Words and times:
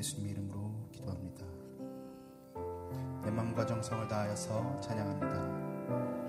예수님의 0.00 0.32
이름으로 0.32 0.88
기도합니다. 0.92 1.44
내 3.22 3.30
마음과 3.30 3.66
정성을 3.66 4.08
다하여서 4.08 4.80
찬양합니다. 4.80 6.19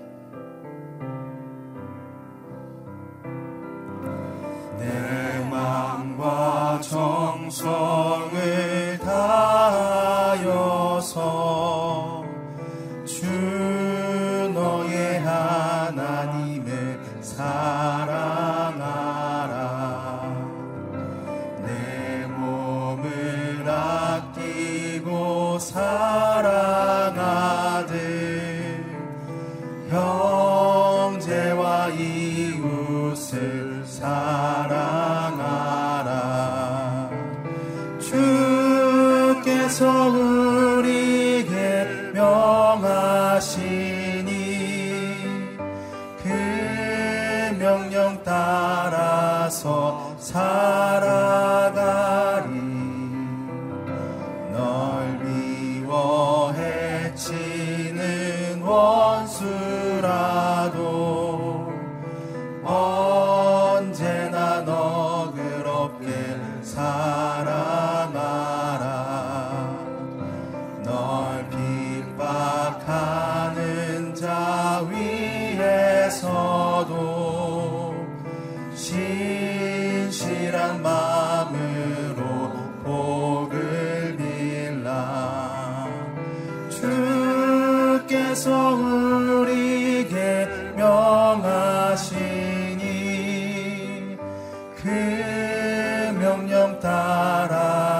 sorrow. 39.68 40.21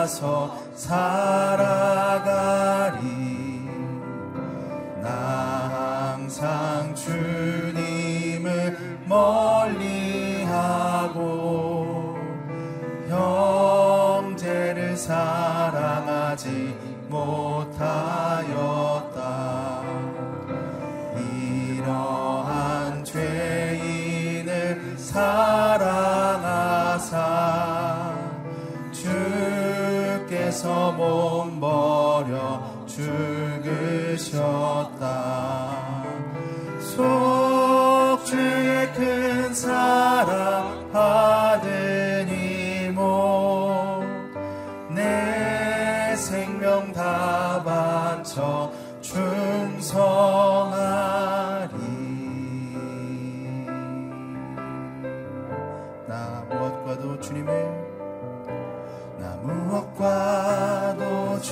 나서 0.03 0.58
살아. 0.75 2.02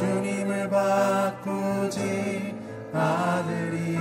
주님을 0.01 0.71
바꾸지 0.71 2.55
않으리 2.91 3.99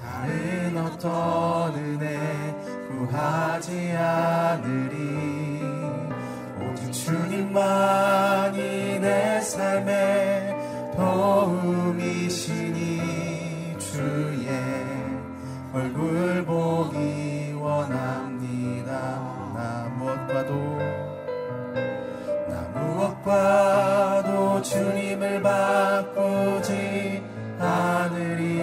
다른 0.00 0.78
어떤 0.78 1.74
은혜 1.74 2.54
구하지 2.88 3.90
않으리. 3.96 5.60
오직 6.62 6.92
주님만이 6.92 9.00
내 9.00 9.40
삶의 9.40 10.54
도움이시니 10.96 13.00
주의 13.80 14.48
얼굴 15.72 16.44
보기 16.44 17.33
과도 23.24 24.60
주님을 24.60 25.42
바꾸지 25.42 27.22
않으리. 27.58 28.60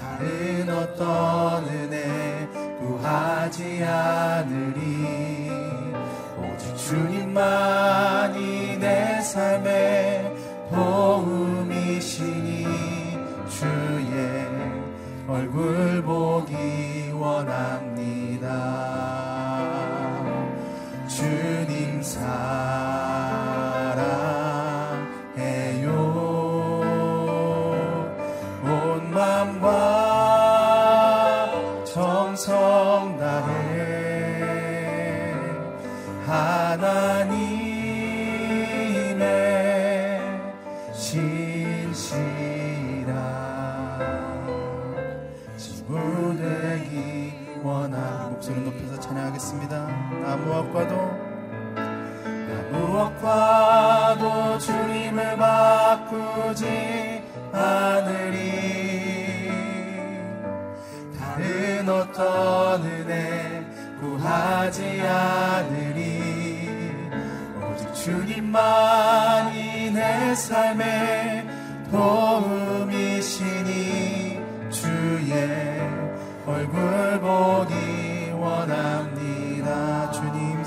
다른 0.00 0.70
어떤 0.70 1.68
은혜 1.68 2.48
구하지 2.78 3.84
않으리. 3.84 5.50
오직 6.38 6.74
주님만이 6.76 8.78
내 8.78 9.20
삶에 9.20 9.69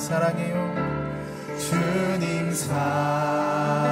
사랑해요. 0.04 0.76
주님 1.58 2.54
사랑. 2.54 3.83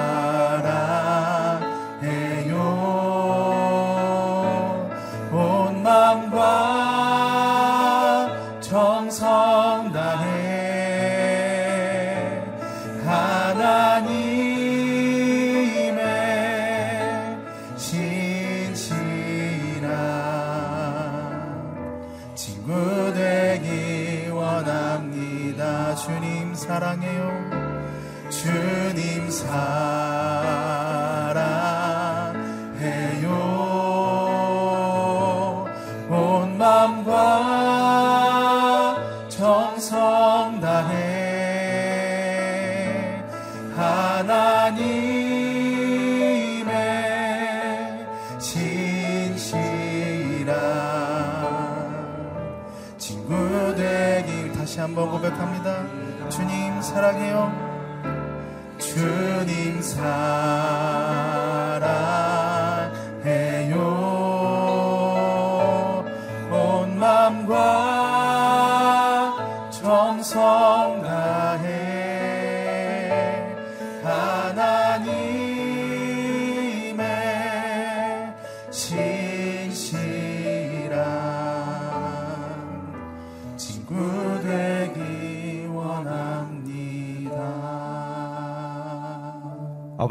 다시 54.72 54.80
한번 54.80 55.12
고백합니다. 55.12 55.84
주님 56.30 56.82
사랑해요. 56.82 57.52
주님 58.78 59.82
사랑 59.82 61.41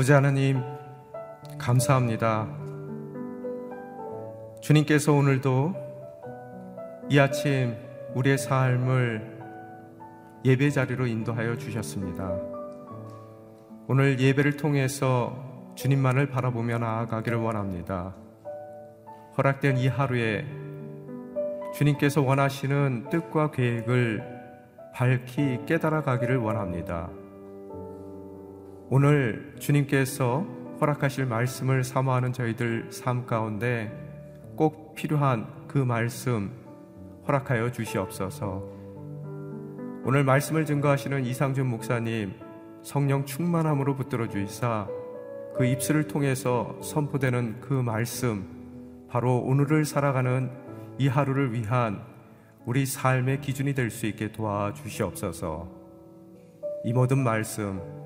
아버지 0.00 0.12
하나님, 0.12 0.62
감사합니다. 1.58 2.48
주님께서 4.62 5.12
오늘도 5.12 5.74
이 7.10 7.18
아침 7.18 7.76
우리의 8.14 8.38
삶을 8.38 9.40
예배 10.46 10.70
자리로 10.70 11.06
인도하여 11.06 11.58
주셨습니다. 11.58 12.34
오늘 13.88 14.18
예배를 14.18 14.56
통해서 14.56 15.36
주님만을 15.74 16.30
바라보며 16.30 16.78
나아가기를 16.78 17.36
원합니다. 17.36 18.14
허락된 19.36 19.76
이 19.76 19.86
하루에 19.86 20.46
주님께서 21.74 22.22
원하시는 22.22 23.10
뜻과 23.10 23.50
계획을 23.50 24.24
밝히 24.94 25.58
깨달아 25.66 26.00
가기를 26.00 26.38
원합니다. 26.38 27.10
오늘 28.92 29.54
주님께서 29.60 30.44
허락하실 30.80 31.26
말씀을 31.26 31.84
사모하는 31.84 32.32
저희들 32.32 32.90
삶 32.90 33.24
가운데 33.24 33.88
꼭 34.56 34.96
필요한 34.96 35.46
그 35.68 35.78
말씀 35.78 36.50
허락하여 37.28 37.70
주시옵소서. 37.70 38.64
오늘 40.02 40.24
말씀을 40.24 40.66
증거하시는 40.66 41.24
이상준 41.24 41.68
목사님 41.68 42.32
성령 42.82 43.24
충만함으로 43.24 43.94
붙들어 43.94 44.26
주이사 44.26 44.88
그 45.54 45.64
입술을 45.64 46.08
통해서 46.08 46.76
선포되는 46.82 47.60
그 47.60 47.72
말씀 47.72 49.06
바로 49.08 49.38
오늘을 49.38 49.84
살아가는 49.84 50.50
이 50.98 51.06
하루를 51.06 51.52
위한 51.52 52.02
우리 52.66 52.86
삶의 52.86 53.40
기준이 53.40 53.72
될 53.72 53.90
수 53.90 54.06
있게 54.06 54.32
도와주시옵소서. 54.32 55.68
이 56.82 56.92
모든 56.92 57.22
말씀 57.22 57.99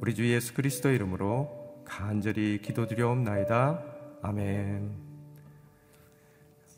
우리 0.00 0.14
주 0.14 0.26
예수 0.32 0.54
그리스도 0.54 0.88
이름으로 0.88 1.84
간절히 1.84 2.58
기도드려옵나이다. 2.62 3.84
아멘. 4.22 4.96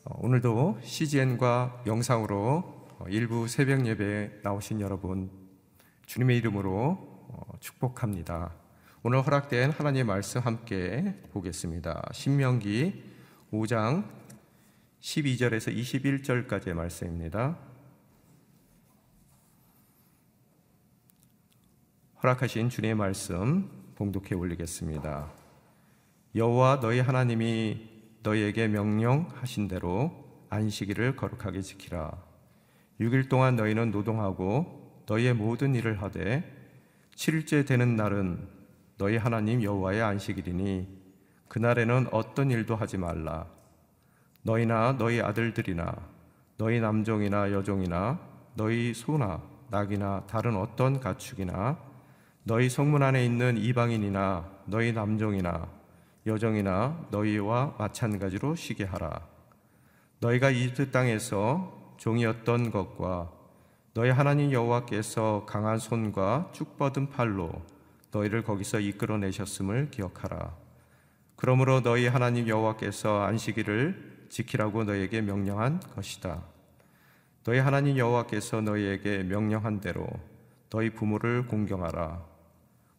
어, 0.04 0.18
오늘도 0.18 0.80
CGN과 0.82 1.84
영상으로 1.86 2.88
어, 2.98 3.04
일부 3.08 3.46
새벽 3.46 3.86
예배에 3.86 4.40
나오신 4.42 4.80
여러분 4.80 5.30
주님의 6.06 6.36
이름으로 6.38 6.98
어, 7.28 7.52
축복합니다. 7.60 8.54
오늘 9.04 9.24
허락된 9.24 9.70
하나님의 9.70 10.02
말씀 10.02 10.40
함께 10.40 11.14
보겠습니다. 11.32 12.02
신명기 12.12 13.04
5장 13.52 14.04
12절에서 15.00 15.72
21절까지의 15.72 16.74
말씀입니다. 16.74 17.56
허락하신 22.22 22.68
주님의 22.68 22.94
말씀 22.94 23.68
봉독해 23.96 24.36
올리겠습니다. 24.36 25.28
여호와 26.36 26.78
너희 26.78 27.00
하나님이 27.00 27.88
너희에게 28.22 28.68
명령하신 28.68 29.66
대로 29.66 30.12
안식일을 30.48 31.16
거룩하게 31.16 31.62
지키라. 31.62 32.16
6일 33.00 33.28
동안 33.28 33.56
너희는 33.56 33.90
노동하고 33.90 35.02
너희의 35.06 35.34
모든 35.34 35.74
일을 35.74 36.00
하되 36.00 36.44
7일째 37.16 37.66
되는 37.66 37.96
날은 37.96 38.46
너희 38.98 39.16
하나님 39.16 39.60
여호와의 39.60 40.00
안식일이니 40.02 40.86
그날에는 41.48 42.06
어떤 42.12 42.52
일도 42.52 42.76
하지 42.76 42.98
말라. 42.98 43.48
너희나 44.42 44.96
너희 44.96 45.20
아들들이나 45.20 45.92
너희 46.56 46.78
남종이나 46.78 47.50
여종이나 47.50 48.20
너희 48.54 48.94
소나 48.94 49.42
낙이나 49.70 50.22
다른 50.28 50.54
어떤 50.54 51.00
가축이나 51.00 51.90
너희 52.44 52.68
성문 52.68 53.04
안에 53.04 53.24
있는 53.24 53.56
이방인이나 53.56 54.50
너희 54.66 54.92
남종이나 54.92 55.68
여종이나 56.26 57.06
너희와 57.12 57.76
마찬가지로 57.78 58.56
쉬게 58.56 58.82
하라. 58.82 59.28
너희가 60.18 60.50
이집트 60.50 60.90
땅에서 60.90 61.94
종이었던 61.98 62.72
것과 62.72 63.30
너희 63.94 64.10
하나님 64.10 64.50
여호와께서 64.50 65.46
강한 65.46 65.78
손과 65.78 66.50
쭉 66.52 66.76
뻗은 66.78 67.10
팔로 67.10 67.62
너희를 68.10 68.42
거기서 68.42 68.80
이끌어내셨음을 68.80 69.90
기억하라. 69.92 70.56
그러므로 71.36 71.80
너희 71.80 72.08
하나님 72.08 72.48
여호와께서 72.48 73.22
안식일을 73.22 74.26
지키라고 74.30 74.82
너희에게 74.82 75.20
명령한 75.20 75.78
것이다. 75.94 76.42
너희 77.44 77.60
하나님 77.60 77.98
여호와께서 77.98 78.62
너희에게 78.62 79.22
명령한 79.22 79.80
대로 79.80 80.08
너희 80.70 80.90
부모를 80.90 81.46
공경하라. 81.46 82.31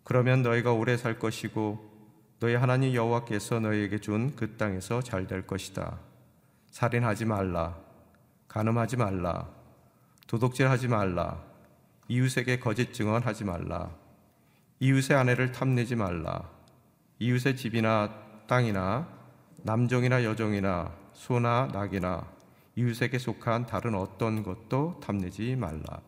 그러면 0.04 0.42
너희가 0.42 0.74
오래 0.74 0.98
살 0.98 1.18
것이고 1.20 1.92
너희 2.40 2.56
하나님 2.56 2.94
여호와께서 2.94 3.60
너희에게 3.62 4.00
준 4.00 4.36
그 4.36 4.58
땅에서 4.58 5.02
잘 5.02 5.28
될 5.28 5.48
것이다. 5.48 6.00
살인하지 6.72 7.26
말라. 7.26 7.78
간음하지 8.48 8.98
말라. 8.98 9.48
도둑질하지 10.28 10.88
말라. 10.88 11.42
이웃에게 12.08 12.60
거짓 12.60 12.94
증언하지 12.94 13.46
말라. 13.46 13.92
이웃의 14.80 15.16
아내를 15.16 15.52
탐내지 15.52 15.96
말라. 15.96 16.50
이웃의 17.20 17.56
집이나 17.56 18.14
땅이나 18.48 19.08
남종이나 19.64 20.24
여종이나 20.26 20.92
소나 21.14 21.70
낙이나 21.72 22.28
이웃에게 22.76 23.18
속한 23.20 23.68
다른 23.68 23.96
어떤 23.96 24.44
것도 24.44 25.00
탐내지 25.02 25.56
말라. 25.56 26.02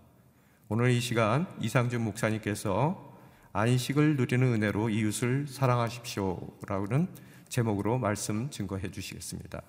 오늘 0.67 0.89
이 0.89 0.99
시간 0.99 1.47
이상준 1.61 2.03
목사님께서 2.03 3.14
안식을 3.57 4.17
누리는 4.17 4.45
은혜로 4.45 4.89
이웃을 4.89 5.47
사랑하십시오라는 5.47 7.07
제목으로 7.47 7.97
말씀 7.97 8.49
증거해 8.49 8.91
주시겠습니다. 8.91 9.61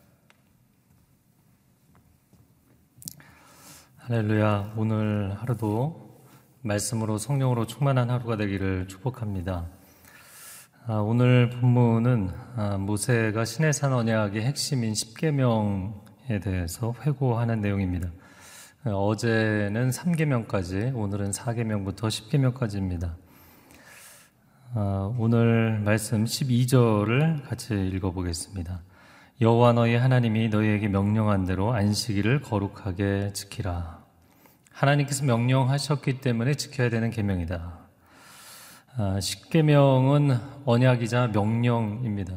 할렐루야. 3.99 4.75
오늘 4.77 5.37
하루도 5.37 6.21
말씀으로 6.63 7.17
성령으로 7.17 7.69
충만한 7.69 8.11
하루가 8.11 8.37
되기를 8.37 8.89
축복합니다. 8.89 9.69
아, 10.89 10.95
오늘 10.95 11.51
본문은 11.51 12.31
아, 12.57 12.79
모세가 12.79 13.45
시내산 13.45 13.93
언약의 13.93 14.43
핵심인 14.43 14.95
10계명에 14.95 16.43
대해서 16.43 16.93
회고하는 17.03 17.61
내용입니다. 17.61 18.11
어제는 18.85 19.91
3계명까지, 19.91 20.93
오늘은 20.97 21.31
4계명부터 21.31 22.09
10계명까지입니다. 22.09 23.26
어, 24.79 25.17
오늘 25.19 25.81
말씀 25.83 26.25
12절을 26.25 27.49
같이 27.49 27.73
읽어보겠습니다. 27.73 28.83
여호와 29.41 29.73
너희 29.73 29.95
하나님이 29.95 30.51
너희에게 30.51 30.89
명령한 30.89 31.47
대로 31.47 31.73
안식일을 31.73 32.43
거룩하게 32.43 33.33
지키라. 33.33 34.05
하나님께서 34.71 35.25
명령하셨기 35.25 36.21
때문에 36.21 36.57
지켜야 36.57 36.91
되는 36.91 37.09
계명이다. 37.09 37.79
아, 38.99 39.19
십계명은 39.19 40.37
언약이자 40.67 41.29
명령입니다. 41.29 42.35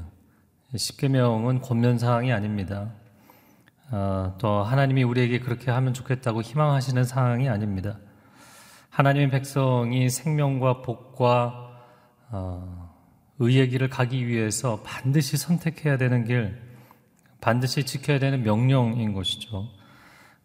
십계명은 0.74 1.60
권면사항이 1.60 2.32
아닙니다. 2.32 2.94
아, 3.92 4.36
또 4.38 4.64
하나님이 4.64 5.04
우리에게 5.04 5.40
그렇게 5.42 5.72
하면 5.72 5.94
좋겠다고 5.94 6.42
희망하시는 6.42 7.04
사항이 7.04 7.50
아닙니다. 7.50 7.98
하나님의 8.92 9.30
백성이 9.30 10.10
생명과 10.10 10.84
복과 10.84 11.69
어, 12.32 12.94
의의 13.40 13.70
길을 13.70 13.90
가기 13.90 14.28
위해서 14.28 14.82
반드시 14.84 15.38
선택해야 15.38 15.98
되는 15.98 16.26
길, 16.26 16.62
반드시 17.42 17.86
지켜야 17.86 18.20
되는 18.20 18.44
명령인 18.44 19.14
것이죠. 19.14 19.68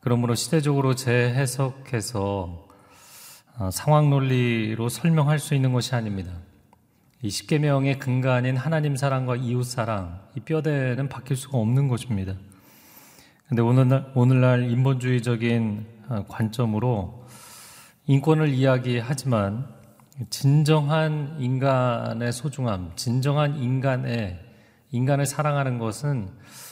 그러므로 0.00 0.34
시대적으로 0.34 0.94
재해석해서 0.94 2.68
어, 3.56 3.70
상황 3.70 4.10
논리로 4.10 4.88
설명할 4.88 5.38
수 5.38 5.54
있는 5.54 5.72
것이 5.72 5.94
아닙니다. 5.94 6.32
이 7.22 7.30
십계명의 7.30 7.98
근간인 7.98 8.56
하나님 8.56 8.96
사랑과 8.96 9.36
이웃 9.36 9.64
사랑, 9.64 10.20
이 10.36 10.40
뼈대는 10.40 11.08
바뀔 11.08 11.36
수가 11.36 11.58
없는 11.58 11.88
것입니다. 11.88 12.34
근데 13.48 13.62
오늘날, 13.62 14.10
오늘날 14.14 14.70
인본주의적인 14.70 15.86
어, 16.08 16.24
관점으로 16.28 17.26
인권을 18.06 18.48
이야기하지만 18.50 19.73
진정한 20.30 21.36
인간의 21.40 22.32
소중함, 22.32 22.92
진정한 22.94 23.56
인간의 23.56 24.38
인간을 24.92 25.26
사랑하는 25.26 25.78
것은 25.78 26.28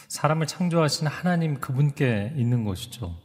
사람을 0.07 0.47
창조하신 0.47 1.09
하나님 1.09 1.59
그분께 1.59 2.35
있는 2.37 2.65
것이죠. 2.65 3.17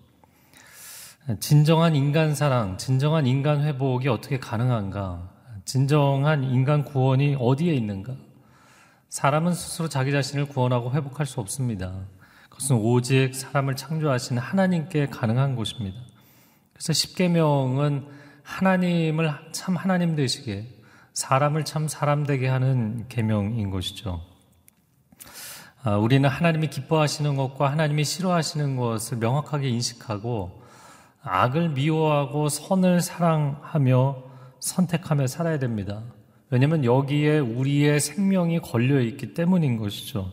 진정한 1.40 1.96
인간 1.96 2.34
사랑, 2.34 2.78
진정한 2.78 3.28
인간 3.28 3.62
회복이 3.62 4.08
어떻게 4.08 4.40
가능한가? 4.40 5.30
진정한 5.66 6.44
인간 6.46 6.84
구원이 6.84 7.36
어디에 7.40 7.74
있는가? 7.76 8.16
사람은 9.10 9.54
스스로 9.54 9.88
자기 9.88 10.12
자신을 10.12 10.48
구원하고 10.48 10.94
회복할 10.94 11.26
수 11.28 11.40
없습니다. 11.42 11.94
그것은 12.50 12.78
오직 12.78 13.36
사람을 13.36 13.76
창조하신 13.76 14.40
하나님께 14.40 15.08
가능한 15.08 15.56
것입니다. 15.56 16.00
그래서 16.74 16.94
십계명은 16.94 18.08
하나님을 18.48 19.30
참 19.52 19.76
하나님 19.76 20.16
되시게 20.16 20.66
사람을 21.12 21.66
참 21.66 21.90
사람 21.90 22.26
되게 22.26 22.48
하는 22.48 23.06
계명인 23.10 23.70
것이죠. 23.70 24.22
아, 25.84 25.98
우리는 25.98 26.28
하나님이 26.28 26.70
기뻐하시는 26.70 27.36
것과 27.36 27.70
하나님이 27.72 28.06
싫어하시는 28.06 28.78
것을 28.78 29.18
명확하게 29.18 29.68
인식하고 29.68 30.64
악을 31.24 31.70
미워하고 31.70 32.48
선을 32.48 33.02
사랑하며 33.02 34.24
선택하며 34.60 35.28
살아야 35.28 35.60
됩니다. 35.60 36.02
왜냐하면 36.50 36.86
여기에 36.86 37.40
우리의 37.40 38.00
생명이 38.00 38.62
걸려 38.62 39.02
있기 39.02 39.34
때문인 39.34 39.78
것이죠. 39.78 40.32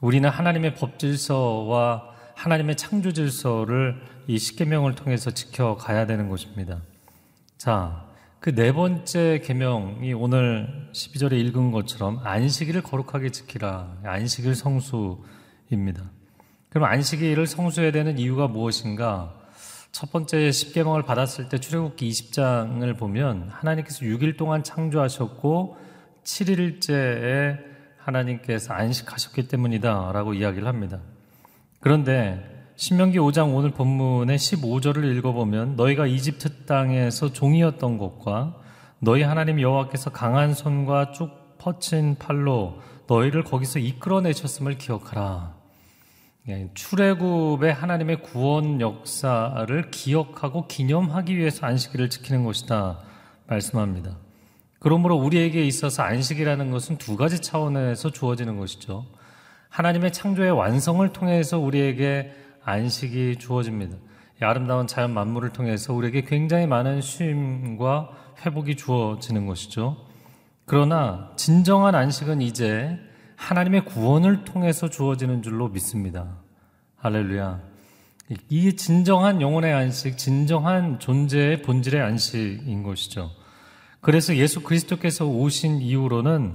우리는 0.00 0.28
하나님의 0.28 0.76
법 0.76 1.00
질서와 1.00 2.04
하나님의 2.36 2.76
창조 2.76 3.12
질서를 3.12 4.00
이 4.28 4.38
십계명을 4.38 4.94
통해서 4.94 5.32
지켜가야 5.32 6.06
되는 6.06 6.28
것입니다. 6.28 6.80
자, 7.60 8.06
그 8.40 8.54
네 8.54 8.72
번째 8.72 9.42
계명이 9.44 10.14
오늘 10.14 10.88
12절에 10.94 11.32
읽은 11.32 11.72
것처럼 11.72 12.18
안식일을 12.24 12.80
거룩하게 12.82 13.28
지키라. 13.28 13.98
안식일 14.02 14.54
성수입니다. 14.54 16.10
그럼 16.70 16.84
안식일을 16.88 17.46
성수해야 17.46 17.92
되는 17.92 18.18
이유가 18.18 18.48
무엇인가? 18.48 19.38
첫 19.92 20.10
번째 20.10 20.50
십계명을 20.50 21.02
받았을 21.02 21.50
때 21.50 21.58
출애굽기 21.58 22.08
20장을 22.08 22.98
보면 22.98 23.50
하나님께서 23.50 24.06
6일 24.06 24.38
동안 24.38 24.62
창조하셨고 24.62 25.76
7일째에 26.24 27.58
하나님께서 27.98 28.72
안식하셨기 28.72 29.48
때문이다라고 29.48 30.32
이야기를 30.32 30.66
합니다. 30.66 31.02
그런데 31.80 32.59
신명기 32.80 33.18
5장 33.18 33.54
오늘 33.54 33.72
본문의 33.72 34.38
15절을 34.38 35.14
읽어보면 35.18 35.76
너희가 35.76 36.06
이집트 36.06 36.64
땅에서 36.64 37.30
종이었던 37.30 37.98
것과 37.98 38.56
너희 39.00 39.22
하나님 39.22 39.60
여호와께서 39.60 40.12
강한 40.12 40.54
손과 40.54 41.10
쭉 41.10 41.58
뻗친 41.58 42.16
팔로 42.18 42.80
너희를 43.06 43.44
거기서 43.44 43.80
이끌어내셨음을 43.80 44.78
기억하라. 44.78 45.56
예, 46.48 46.70
출애굽의 46.72 47.70
하나님의 47.70 48.22
구원 48.22 48.80
역사를 48.80 49.90
기억하고 49.90 50.66
기념하기 50.66 51.36
위해서 51.36 51.66
안식일을 51.66 52.08
지키는 52.08 52.44
것이다 52.44 53.00
말씀합니다. 53.46 54.16
그러므로 54.78 55.16
우리에게 55.16 55.66
있어서 55.66 56.02
안식이라는 56.02 56.70
것은 56.70 56.96
두 56.96 57.18
가지 57.18 57.42
차원에서 57.42 58.08
주어지는 58.08 58.56
것이죠. 58.56 59.04
하나님의 59.68 60.14
창조의 60.14 60.52
완성을 60.52 61.06
통해서 61.12 61.58
우리에게 61.58 62.48
안식이 62.70 63.36
주어집니다. 63.38 63.96
아름다운 64.42 64.86
자연 64.86 65.12
만물을 65.12 65.50
통해서 65.50 65.92
우리에게 65.92 66.22
굉장히 66.22 66.66
많은 66.66 67.00
쉼과 67.00 68.10
회복이 68.44 68.76
주어지는 68.76 69.46
것이죠. 69.46 69.96
그러나 70.64 71.32
진정한 71.36 71.94
안식은 71.94 72.40
이제 72.40 72.98
하나님의 73.36 73.84
구원을 73.84 74.44
통해서 74.44 74.88
주어지는 74.88 75.42
줄로 75.42 75.68
믿습니다. 75.68 76.38
할렐루야. 76.96 77.60
이 78.48 78.76
진정한 78.76 79.40
영혼의 79.40 79.72
안식, 79.72 80.16
진정한 80.16 81.00
존재의 81.00 81.62
본질의 81.62 82.00
안식인 82.00 82.82
것이죠. 82.82 83.30
그래서 84.00 84.36
예수 84.36 84.62
그리스도께서 84.62 85.26
오신 85.26 85.80
이후로는 85.80 86.54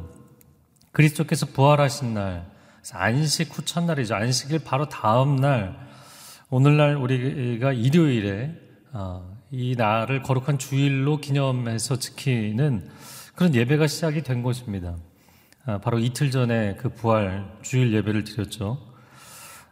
그리스도께서 0.91 1.47
부활하신 1.47 2.13
날, 2.13 2.49
안식 2.93 3.57
후 3.57 3.65
첫날이죠. 3.65 4.15
안식일 4.15 4.63
바로 4.63 4.87
다음 4.87 5.35
날, 5.35 5.77
오늘날 6.57 6.95
우리가 6.95 7.73
일요일에 7.73 8.49
어, 8.93 9.29
이 9.51 9.75
날을 9.75 10.21
거룩한 10.21 10.57
주일로 10.57 11.17
기념해서 11.17 11.99
지키는 11.99 12.87
그런 13.35 13.53
예배가 13.53 13.87
시작이 13.87 14.21
된 14.21 14.41
것입니다. 14.41 14.95
아, 15.65 15.79
바로 15.79 15.99
이틀 15.99 16.31
전에 16.31 16.77
그 16.77 16.87
부활 16.87 17.45
주일 17.61 17.91
예배를 17.91 18.23
드렸죠. 18.23 18.77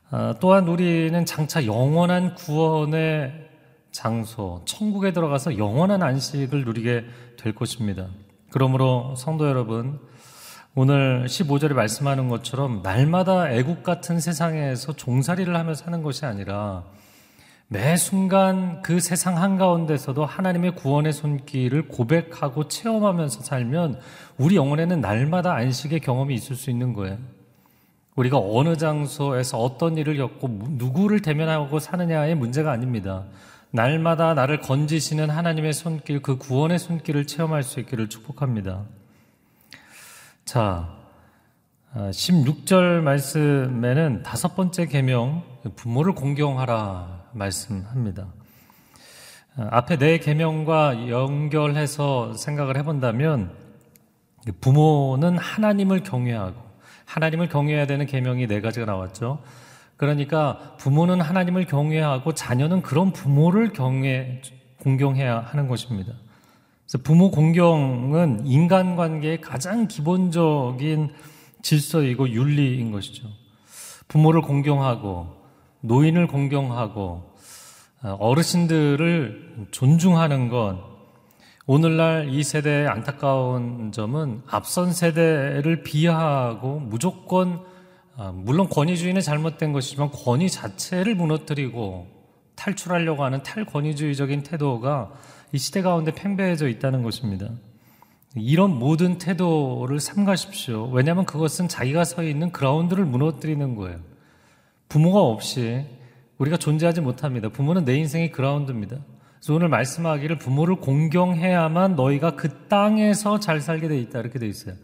아, 0.10 0.36
또한 0.42 0.68
우리는 0.68 1.26
장차 1.26 1.66
영원한 1.66 2.36
구원의 2.36 3.32
장소, 3.94 4.62
천국에 4.66 5.14
들어가서 5.14 5.58
영원한 5.58 6.04
안식을 6.04 6.66
누리게 6.66 7.06
될 7.38 7.56
것입니다. 7.56 8.10
그러므로 8.50 9.16
성도 9.16 9.48
여러분, 9.48 10.02
오늘 10.76 11.26
15절에 11.28 11.74
말씀하는 11.74 12.30
것처럼 12.30 12.82
날마다 12.82 13.52
애국 13.52 13.84
같은 13.84 14.20
세상에서 14.20 14.94
종살이를 14.94 15.56
하며 15.56 15.76
사는 15.76 16.02
것이 16.02 16.26
아니라 16.26 16.84
매 17.68 17.96
순간 17.96 18.82
그 18.82 19.00
세상 19.00 19.38
한가운데서도 19.38 20.26
하나님의 20.26 20.74
구원의 20.74 21.14
손길을 21.14 21.90
고백하고 21.90 22.70
체험하면서 22.70 23.42
살면 23.42 24.00
우리 24.40 24.56
영혼에는 24.56 25.00
날마다 25.00 25.54
안식의 25.54 26.00
경험이 26.00 26.34
있을 26.34 26.56
수 26.56 26.72
있는 26.72 26.94
거예요. 26.94 27.20
우리가 28.16 28.40
어느 28.40 28.76
장소에서 28.76 29.60
어떤 29.60 29.96
일을 29.96 30.18
겪고 30.18 30.48
누구를 30.72 31.22
대면하고 31.22 31.78
사느냐의 31.78 32.34
문제가 32.34 32.72
아닙니다. 32.72 33.26
날마다 33.70 34.34
나를 34.34 34.60
건지시는 34.60 35.30
하나님의 35.30 35.74
손길, 35.74 36.24
그 36.24 36.40
구원의 36.40 36.80
손길을 36.80 37.28
체험할 37.28 37.62
수 37.62 37.80
있기를 37.80 38.10
축복합니다. 38.10 38.86
자, 40.46 40.90
16절 41.96 43.00
아, 43.00 43.02
말씀에는 43.02 44.24
다섯 44.24 44.56
번째 44.56 44.88
계명 44.88 45.42
부모를 45.76 46.14
공경하라 46.14 47.30
말씀합니다. 47.32 48.28
아, 49.56 49.68
앞에 49.72 49.98
네 49.98 50.18
계명과 50.18 51.08
연결해서 51.08 52.34
생각을 52.34 52.78
해본다면 52.78 53.52
부모는 54.60 55.38
하나님을 55.38 56.04
경외하고 56.04 56.62
하나님을 57.06 57.48
경외해야 57.48 57.88
되는 57.88 58.06
계명이 58.06 58.48
네 58.48 58.60
가지가 58.60 58.86
나왔죠. 58.86 59.42
그러니까 59.96 60.76
부모는 60.78 61.22
하나님을 61.22 61.66
경외하고 61.66 62.34
자녀는 62.34 62.82
그런 62.82 63.14
부모를 63.14 63.72
경외 63.72 64.42
공경해야 64.82 65.40
하는 65.40 65.70
것입니다. 65.70 66.14
그래서 66.86 67.04
부모 67.04 67.32
공경은 67.32 68.46
인간관계의 68.46 69.42
가장 69.42 69.88
기본적인 69.88 71.12
질서이고 71.62 72.30
윤리인 72.30 72.92
것이죠. 72.92 73.28
부모를 74.08 74.42
공경하고 74.42 75.28
노인을 75.82 76.28
공경하고 76.28 77.34
어, 78.04 78.18
어르신들을 78.20 79.68
존중하는 79.72 80.50
건 80.50 80.82
오늘날 81.66 82.28
이 82.30 82.44
세대의 82.44 82.88
안타까운 82.88 83.94
점은 83.94 84.42
앞선 84.48 84.92
세대를 84.92 85.84
비하하고 85.84 86.80
무조건 86.80 87.64
어, 88.16 88.32
물론 88.34 88.68
권위주의는 88.70 89.22
잘못된 89.22 89.72
것이지만 89.72 90.12
권위 90.12 90.50
자체를 90.50 91.16
무너뜨리고 91.16 92.23
탈출하려고 92.56 93.24
하는 93.24 93.44
탈권위주의적인 93.44 94.44
태도가 94.44 95.12
이 95.52 95.58
시대 95.58 95.82
가운데 95.82 96.14
팽배해져 96.14 96.68
있다는 96.68 97.04
것입니다. 97.04 97.50
이런 98.36 98.80
모든 98.80 99.20
태도를 99.20 100.00
삼가십시오. 100.00 100.90
왜냐하면 100.92 101.26
그것은 101.26 101.68
자기가 101.68 102.04
서 102.04 102.24
있는 102.24 102.52
그라운드를 102.52 103.06
무너뜨리는 103.06 103.76
거예요. 103.76 104.00
부모가 104.90 105.22
없이 105.22 105.86
우리가 106.40 106.58
존재하지 106.58 107.02
못합니다. 107.02 107.50
부모는 107.50 107.86
내 107.86 107.96
인생의 107.98 108.32
그라운드입니다. 108.32 108.98
그래서 109.36 109.54
오늘 109.54 109.68
말씀하기를 109.70 110.38
부모를 110.40 110.78
공경해야만 110.78 111.96
너희가 111.96 112.36
그 112.36 112.68
땅에서 112.68 113.40
잘 113.40 113.62
살게 113.62 113.88
돼 113.88 114.00
있다 114.00 114.20
이렇게 114.20 114.40
돼 114.40 114.48
있어요. 114.48 114.76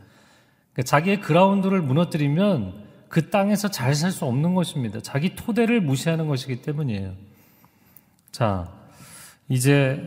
그러니까 0.74 0.84
자기의 0.84 1.22
그라운드를 1.22 1.82
무너뜨리면 1.82 2.88
그 3.08 3.30
땅에서 3.32 3.70
잘 3.72 3.96
살 3.96 4.12
수 4.12 4.26
없는 4.26 4.54
것입니다. 4.54 5.00
자기 5.02 5.36
토대를 5.36 5.82
무시하는 5.82 6.28
것이기 6.28 6.62
때문이에요. 6.62 7.14
자, 8.32 8.72
이제 9.48 10.02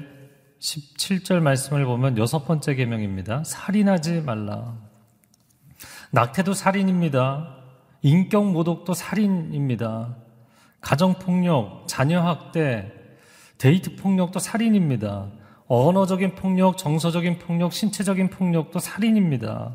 17절 0.61 1.41
말씀을 1.41 1.85
보면 1.85 2.19
여섯 2.19 2.45
번째 2.45 2.75
계명입니다. 2.75 3.43
살인하지 3.45 4.21
말라. 4.21 4.77
낙태도 6.13 6.55
살인입니다. 6.55 7.57
인격 8.03 8.51
모독도 8.51 8.95
살인입니다. 8.95 10.17
가정 10.81 11.15
폭력, 11.15 11.85
자녀 11.87 12.21
학대, 12.21 12.93
데이트 13.59 13.97
폭력도 13.97 14.39
살인입니다. 14.39 15.31
언어적인 15.69 16.35
폭력, 16.35 16.77
정서적인 16.77 17.39
폭력, 17.39 17.73
신체적인 17.73 18.31
폭력도 18.31 18.79
살인입니다. 18.79 19.75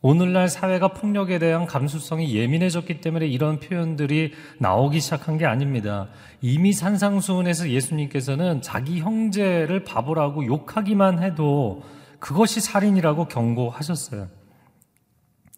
오늘날 0.00 0.48
사회가 0.48 0.88
폭력에 0.88 1.40
대한 1.40 1.66
감수성이 1.66 2.32
예민해졌기 2.36 3.00
때문에 3.00 3.26
이런 3.26 3.58
표현들이 3.58 4.32
나오기 4.58 5.00
시작한 5.00 5.38
게 5.38 5.44
아닙니다. 5.44 6.08
이미 6.40 6.72
산상수훈에서 6.72 7.70
예수님께서는 7.70 8.62
자기 8.62 9.00
형제를 9.00 9.82
바보라고 9.82 10.46
욕하기만 10.46 11.20
해도 11.22 11.82
그것이 12.20 12.60
살인이라고 12.60 13.26
경고하셨어요. 13.26 14.28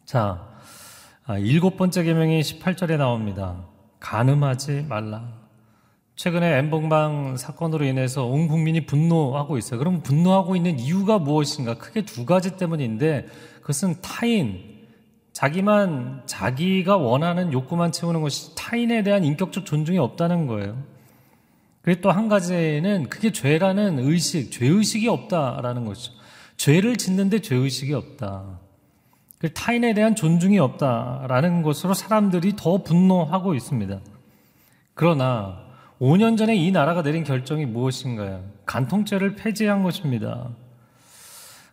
자, 0.07 0.49
아, 1.27 1.37
일곱 1.39 1.77
번째 1.77 2.03
계명이 2.03 2.41
18절에 2.41 2.97
나옵니다. 2.97 3.67
간음하지 4.01 4.87
말라. 4.89 5.41
최근에 6.17 6.59
엠봉방 6.59 7.37
사건으로 7.37 7.85
인해서 7.85 8.27
온 8.27 8.49
국민이 8.49 8.85
분노하고 8.85 9.57
있어요. 9.59 9.79
그럼 9.79 10.03
분노하고 10.03 10.57
있는 10.57 10.79
이유가 10.79 11.19
무엇인가? 11.19 11.79
크게 11.79 12.03
두 12.05 12.27
가지 12.27 12.57
때문인데 12.57 13.27
그것은 13.71 14.01
타인, 14.03 14.59
자기만 15.33 16.23
자기가 16.27 16.97
원하는 16.97 17.53
욕구만 17.53 17.93
채우는 17.93 18.21
것이 18.21 18.57
타인에 18.57 19.05
대한 19.05 19.25
인격적 19.25 19.65
존중이 19.65 19.97
없다는 19.97 20.49
거예요. 20.49 20.77
그리고 21.83 22.01
또 22.01 22.11
한 22.11 22.29
가지는 22.29 23.09
그게 23.09 23.31
죄라는 23.31 24.01
의식, 24.01 24.51
죄의식이 24.51 25.07
없다라는 25.07 25.85
것이죠. 25.85 26.13
죄를 26.57 26.97
짓는데 26.97 27.43
죄의식이 27.43 27.95
없다. 27.95 28.59
그 29.39 29.53
타인에 29.53 29.95
대한 29.95 30.17
존중이 30.17 30.59
없다라는 30.59 31.63
것으로 31.63 31.95
사람들이 31.95 32.57
더 32.57 32.83
분노하고 32.83 33.55
있습니다. 33.55 34.01
그러나 34.95 35.63
5년 36.01 36.37
전에 36.37 36.57
이 36.57 36.73
나라가 36.73 37.03
내린 37.03 37.23
결정이 37.23 37.67
무엇인가요? 37.67 38.43
간통죄를 38.67 39.37
폐지한 39.37 39.85
것입니다. 39.85 40.49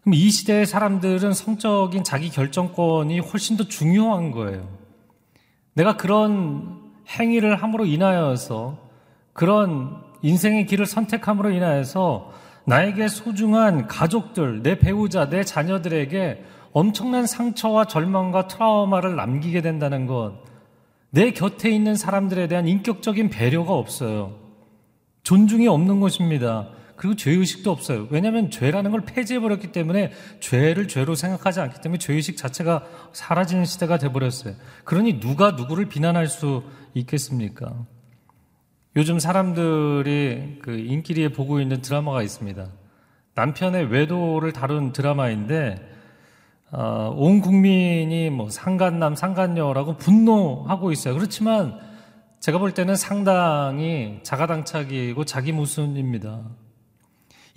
그럼 0.07 0.13
이 0.13 0.29
시대의 0.29 0.65
사람들은 0.65 1.33
성적인 1.33 2.05
자기 2.05 2.29
결정권이 2.29 3.19
훨씬 3.19 3.57
더 3.57 3.65
중요한 3.65 4.31
거예요. 4.31 4.65
내가 5.73 5.97
그런 5.97 6.79
행위를 7.09 7.61
함으로 7.61 7.85
인하여서 7.85 8.77
그런 9.33 10.01
인생의 10.21 10.65
길을 10.67 10.85
선택함으로 10.85 11.49
인하여서 11.49 12.31
나에게 12.63 13.09
소중한 13.09 13.87
가족들, 13.87 14.63
내 14.63 14.79
배우자, 14.79 15.27
내 15.27 15.43
자녀들에게 15.43 16.41
엄청난 16.71 17.27
상처와 17.27 17.87
절망과 17.87 18.47
트라우마를 18.47 19.17
남기게 19.17 19.61
된다는 19.61 20.05
것, 20.05 20.35
내 21.09 21.31
곁에 21.31 21.69
있는 21.69 21.95
사람들에 21.95 22.47
대한 22.47 22.65
인격적인 22.65 23.29
배려가 23.29 23.73
없어요. 23.73 24.35
존중이 25.23 25.67
없는 25.67 25.99
것입니다. 25.99 26.69
그리고 26.97 27.15
죄의식도 27.15 27.71
없어요. 27.71 28.07
왜냐하면 28.09 28.49
죄라는 28.49 28.91
걸 28.91 29.01
폐지해버렸기 29.01 29.71
때문에 29.71 30.11
죄를 30.39 30.87
죄로 30.87 31.15
생각하지 31.15 31.61
않기 31.61 31.79
때문에 31.81 31.99
죄의식 31.99 32.35
자체가 32.35 32.83
사라지는 33.13 33.65
시대가 33.65 33.97
돼버렸어요. 33.97 34.55
그러니 34.83 35.19
누가 35.19 35.51
누구를 35.51 35.85
비난할 35.87 36.27
수 36.27 36.63
있겠습니까? 36.95 37.85
요즘 38.95 39.19
사람들이 39.19 40.59
그 40.63 40.75
인기리에 40.75 41.29
보고 41.29 41.61
있는 41.61 41.81
드라마가 41.81 42.23
있습니다. 42.23 42.67
남편의 43.35 43.91
외도를 43.91 44.51
다룬 44.51 44.91
드라마인데 44.91 45.95
어, 46.71 47.13
온 47.15 47.39
국민이 47.39 48.31
뭐 48.31 48.49
상간남, 48.49 49.15
상간녀라고 49.15 49.97
분노하고 49.97 50.91
있어요. 50.91 51.13
그렇지만 51.13 51.79
제가 52.39 52.57
볼 52.57 52.73
때는 52.73 52.95
상당히 52.95 54.19
자가당착이고 54.23 55.25
자기무순입니다. 55.25 56.41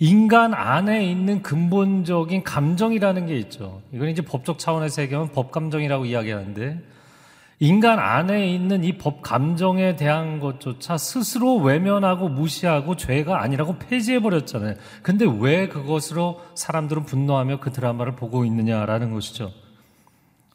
인간 0.03 0.55
안에 0.55 1.05
있는 1.05 1.43
근본적인 1.43 2.43
감정이라는 2.43 3.27
게 3.27 3.37
있죠. 3.37 3.83
이건 3.93 4.09
이제 4.09 4.23
법적 4.23 4.57
차원에서 4.57 5.03
얘기하면 5.03 5.31
법감정이라고 5.31 6.05
이야기하는데 6.05 6.79
인간 7.59 7.99
안에 7.99 8.47
있는 8.51 8.83
이 8.83 8.97
법 8.97 9.21
감정에 9.21 9.95
대한 9.95 10.39
것조차 10.39 10.97
스스로 10.97 11.57
외면하고 11.57 12.29
무시하고 12.29 12.95
죄가 12.95 13.43
아니라고 13.43 13.77
폐지해버렸잖아요. 13.77 14.73
근데 15.03 15.27
왜 15.39 15.67
그것으로 15.67 16.41
사람들은 16.55 17.05
분노하며 17.05 17.59
그 17.59 17.71
드라마를 17.71 18.15
보고 18.15 18.43
있느냐라는 18.43 19.13
것이죠. 19.13 19.51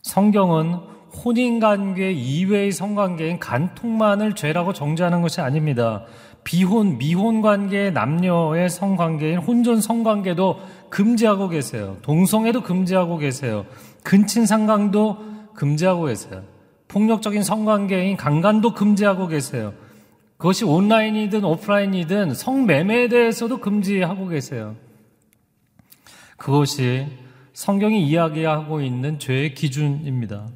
성경은 0.02 0.80
혼인관계 1.24 2.10
이외의 2.10 2.72
성관계인 2.72 3.38
간통만을 3.38 4.34
죄라고 4.34 4.72
정죄하는 4.72 5.22
것이 5.22 5.40
아닙니다. 5.40 6.04
비혼, 6.46 6.96
미혼 6.96 7.42
관계의 7.42 7.92
남녀의 7.92 8.70
성관계인 8.70 9.38
혼전 9.38 9.80
성관계도 9.80 10.60
금지하고 10.90 11.48
계세요. 11.48 11.96
동성애도 12.02 12.62
금지하고 12.62 13.18
계세요. 13.18 13.66
근친 14.04 14.46
상강도 14.46 15.18
금지하고 15.54 16.04
계세요. 16.04 16.44
폭력적인 16.86 17.42
성관계인 17.42 18.16
강간도 18.16 18.74
금지하고 18.74 19.26
계세요. 19.26 19.74
그것이 20.36 20.64
온라인이든 20.64 21.42
오프라인이든 21.42 22.34
성매매에 22.34 23.08
대해서도 23.08 23.58
금지하고 23.58 24.28
계세요. 24.28 24.76
그것이 26.36 27.08
성경이 27.54 28.06
이야기하고 28.06 28.82
있는 28.82 29.18
죄의 29.18 29.54
기준입니다. 29.54 30.46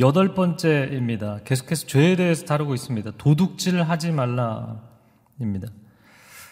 여덟 0.00 0.32
번째입니다. 0.32 1.40
계속해서 1.44 1.86
죄에 1.86 2.16
대해서 2.16 2.46
다루고 2.46 2.72
있습니다. 2.72 3.12
도둑질 3.18 3.82
하지 3.82 4.12
말라입니다. 4.12 5.68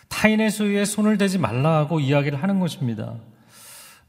타인의 0.08 0.50
소유에 0.50 0.84
손을 0.84 1.16
대지 1.16 1.38
말라고 1.38 2.00
이야기를 2.00 2.42
하는 2.42 2.60
것입니다. 2.60 3.14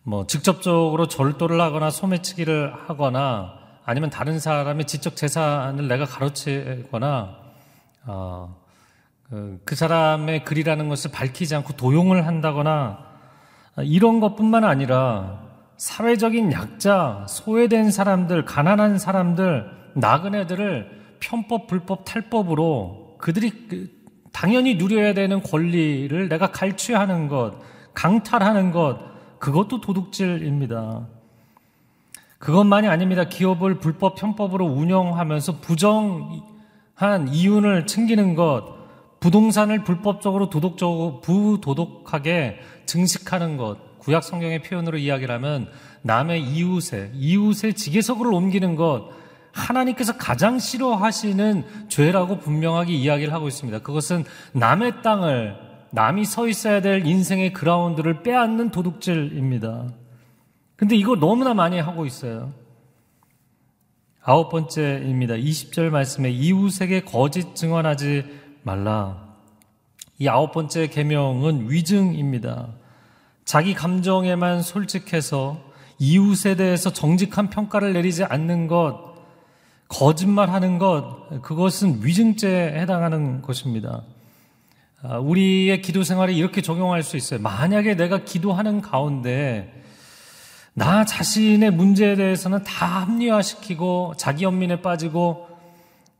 뭐 0.03 0.27
직접적으로 0.27 1.07
절도를 1.07 1.61
하거나 1.61 1.89
소매치기를 1.89 2.73
하거나 2.89 3.53
아니면 3.85 4.09
다른 4.09 4.39
사람의 4.39 4.85
지적 4.85 5.15
재산을 5.15 5.87
내가 5.87 6.03
가로채거나 6.03 7.37
어, 8.05 8.61
그, 9.29 9.61
그 9.63 9.75
사람의 9.75 10.43
글이라는 10.43 10.89
것을 10.89 11.11
밝히지 11.11 11.55
않고 11.55 11.73
도용을 11.73 12.27
한다거나 12.27 13.05
이런 13.83 14.19
것뿐만 14.19 14.65
아니라 14.65 15.52
사회적인 15.77 16.51
약자, 16.51 17.25
소외된 17.27 17.91
사람들, 17.91 18.45
가난한 18.45 18.97
사람들, 18.99 19.69
나그네들을 19.95 21.17
편법, 21.19 21.67
불법, 21.67 22.05
탈법으로 22.05 23.15
그들이 23.17 23.67
그 23.67 23.89
당연히 24.31 24.75
누려야 24.75 25.13
되는 25.13 25.41
권리를 25.41 26.27
내가 26.27 26.51
갈취하는 26.51 27.27
것, 27.27 27.53
강탈하는 27.93 28.71
것, 28.71 28.99
그것도 29.39 29.81
도둑질입니다. 29.81 31.07
그것만이 32.39 32.87
아닙니다. 32.87 33.23
기업을 33.23 33.79
불법 33.79 34.15
편법으로 34.15 34.65
운영하면서 34.65 35.59
부정한 35.61 37.27
이윤을 37.29 37.87
챙기는 37.87 38.35
것, 38.35 38.83
부동산을 39.21 39.85
불법적으로 39.85 40.49
도덕적으로 40.49 41.21
부도덕하게 41.21 42.59
증식하는 42.85 43.55
것, 43.55 43.77
구약 44.03 44.23
성경의 44.23 44.61
표현으로 44.61 44.97
이야기를 44.97 45.33
하면 45.35 45.67
남의 46.01 46.43
이웃에 46.43 47.11
이웃의 47.13 47.73
지게석을 47.75 48.33
옮기는 48.33 48.75
것 48.75 49.09
하나님께서 49.53 50.17
가장 50.17 50.59
싫어하시는 50.59 51.87
죄라고 51.87 52.39
분명하게 52.39 52.93
이야기를 52.93 53.33
하고 53.33 53.47
있습니다. 53.47 53.79
그것은 53.79 54.25
남의 54.51 55.03
땅을 55.03 55.55
남이 55.91 56.25
서 56.25 56.47
있어야 56.47 56.81
될 56.81 57.05
인생의 57.05 57.53
그라운드를 57.53 58.23
빼앗는 58.23 58.71
도둑질입니다. 58.71 59.89
근데 60.75 60.95
이거 60.95 61.15
너무나 61.15 61.53
많이 61.53 61.79
하고 61.79 62.05
있어요. 62.05 62.51
아홉 64.23 64.49
번째입니다. 64.49 65.35
20절 65.35 65.89
말씀에 65.89 66.31
이웃에게 66.31 67.01
거짓 67.03 67.55
증언하지 67.55 68.25
말라. 68.63 69.35
이 70.17 70.27
아홉 70.27 70.51
번째 70.51 70.87
계명은 70.87 71.69
위증입니다. 71.69 72.73
자기 73.45 73.73
감정에만 73.73 74.61
솔직해서 74.61 75.57
이웃에 75.99 76.55
대해서 76.55 76.91
정직한 76.91 77.49
평가를 77.49 77.93
내리지 77.93 78.23
않는 78.23 78.67
것, 78.67 79.13
거짓말하는 79.87 80.79
것, 80.79 81.41
그것은 81.41 82.03
위증죄에 82.03 82.79
해당하는 82.79 83.41
것입니다. 83.41 84.03
아, 85.03 85.17
우리의 85.17 85.81
기도 85.81 86.03
생활에 86.03 86.33
이렇게 86.33 86.61
적용할 86.61 87.03
수 87.03 87.17
있어요. 87.17 87.39
만약에 87.41 87.95
내가 87.95 88.23
기도하는 88.23 88.81
가운데 88.81 89.83
나 90.73 91.05
자신의 91.05 91.71
문제에 91.71 92.15
대해서는 92.15 92.63
다 92.63 93.01
합리화시키고 93.01 94.13
자기 94.17 94.45
연민에 94.45 94.81
빠지고 94.81 95.52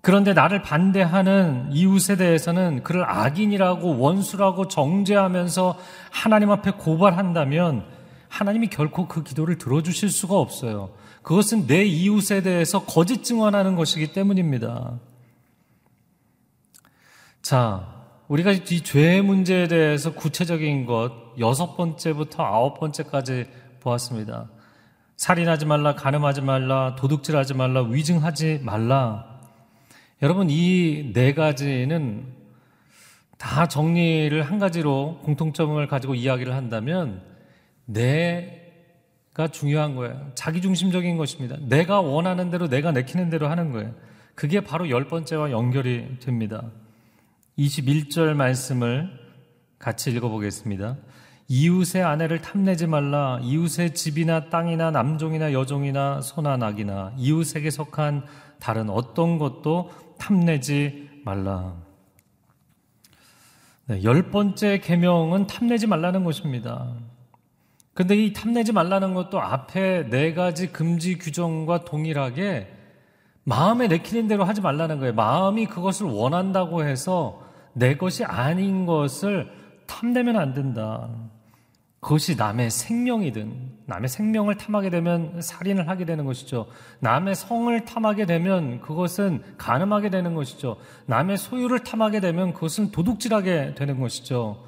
그런데 0.03 0.33
나를 0.33 0.61
반대하는 0.61 1.69
이웃에 1.71 2.17
대해서는 2.17 2.83
그를 2.83 3.09
악인이라고 3.09 3.99
원수라고 3.99 4.67
정죄하면서 4.67 5.79
하나님 6.11 6.51
앞에 6.51 6.71
고발한다면 6.71 7.85
하나님이 8.27 8.67
결코 8.67 9.07
그 9.07 9.23
기도를 9.23 9.57
들어주실 9.57 10.09
수가 10.09 10.35
없어요. 10.35 10.89
그것은 11.21 11.67
내 11.67 11.85
이웃에 11.85 12.41
대해서 12.41 12.83
거짓 12.83 13.23
증언하는 13.23 13.77
것이기 13.77 14.11
때문입니다. 14.11 14.99
자, 17.41 17.87
우리가 18.27 18.51
이 18.51 18.81
죄의 18.81 19.21
문제에 19.21 19.69
대해서 19.69 20.13
구체적인 20.13 20.85
것 20.85 21.13
여섯 21.39 21.77
번째부터 21.77 22.43
아홉 22.43 22.77
번째까지 22.77 23.45
보았습니다. 23.79 24.49
살인하지 25.15 25.65
말라, 25.65 25.95
간음하지 25.95 26.41
말라, 26.41 26.95
도둑질하지 26.97 27.53
말라, 27.53 27.83
위증하지 27.83 28.59
말라. 28.63 29.32
여러분 30.23 30.49
이 30.49 31.11
네 31.13 31.33
가지는 31.33 32.25
다 33.37 33.67
정리를 33.67 34.41
한 34.41 34.57
가지로 34.57 35.19
공통점을 35.23 35.85
가지고 35.89 36.15
이야기를 36.15 36.55
한다면 36.55 37.21
내가 37.83 39.49
중요한 39.51 39.95
거예요. 39.95 40.31
자기 40.33 40.61
중심적인 40.61 41.17
것입니다. 41.17 41.57
내가 41.67 41.99
원하는 41.99 42.49
대로 42.49 42.69
내가 42.69 42.93
내키는 42.93 43.29
대로 43.29 43.49
하는 43.49 43.73
거예요. 43.73 43.93
그게 44.33 44.61
바로 44.61 44.89
열 44.89 45.09
번째와 45.09 45.51
연결이 45.51 46.17
됩니다. 46.21 46.71
21절 47.59 48.33
말씀을 48.33 49.09
같이 49.77 50.09
읽어보겠습니다. 50.11 50.95
이웃의 51.49 52.01
아내를 52.01 52.41
탐내지 52.41 52.87
말라. 52.87 53.39
이웃의 53.43 53.93
집이나 53.93 54.49
땅이나 54.49 54.89
남종이나 54.91 55.51
여종이나 55.51 56.21
소나 56.21 56.55
낙이나 56.55 57.13
이웃에게 57.17 57.69
속한 57.69 58.23
다른 58.61 58.89
어떤 58.89 59.37
것도 59.37 59.91
탐내지 60.23 61.09
말라. 61.25 61.75
네, 63.87 64.01
열 64.03 64.31
번째 64.31 64.79
계명은 64.79 65.47
탐내지 65.47 65.85
말라는 65.85 66.23
것입니다. 66.23 66.93
근데 67.93 68.15
이 68.15 68.31
탐내지 68.31 68.71
말라는 68.71 69.13
것도 69.13 69.41
앞에 69.41 70.09
네 70.09 70.33
가지 70.33 70.71
금지 70.71 71.17
규정과 71.17 71.83
동일하게 71.83 72.73
마음에 73.43 73.87
내키는 73.87 74.29
대로 74.29 74.45
하지 74.45 74.61
말라는 74.61 74.99
거예요. 74.99 75.13
마음이 75.13 75.65
그것을 75.65 76.07
원한다고 76.07 76.85
해서 76.85 77.41
내 77.73 77.97
것이 77.97 78.23
아닌 78.23 78.85
것을 78.85 79.51
탐내면 79.87 80.37
안 80.37 80.53
된다. 80.53 81.09
그것이 82.03 82.35
남의 82.35 82.69
생명이든 82.69 83.71
남의 83.85 84.09
생명을 84.09 84.57
탐하게 84.57 84.89
되면 84.89 85.41
살인을 85.41 85.87
하게 85.87 86.03
되는 86.03 86.25
것이죠. 86.25 86.67
남의 86.99 87.33
성을 87.33 87.85
탐하게 87.85 88.25
되면 88.25 88.81
그것은 88.81 89.41
가늠하게 89.57 90.09
되는 90.09 90.33
것이죠. 90.35 90.75
남의 91.05 91.37
소유를 91.37 91.79
탐하게 91.79 92.19
되면 92.19 92.53
그것은 92.53 92.91
도둑질하게 92.91 93.75
되는 93.75 93.99
것이죠. 94.01 94.65